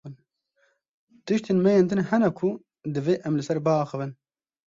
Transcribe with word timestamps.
Tiştên 1.25 1.57
me 1.63 1.71
yên 1.75 1.87
din 1.89 2.05
hene 2.09 2.29
ku 2.37 2.49
divê 2.93 3.15
em 3.27 3.33
li 3.37 3.43
ser 3.47 3.59
biaxivin. 3.65 4.11